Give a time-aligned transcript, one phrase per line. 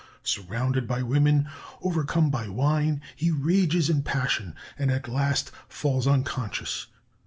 [0.23, 1.47] Surrounded by women,
[1.83, 6.87] overcome by wine, he rages in passion, and at last falls unconscious....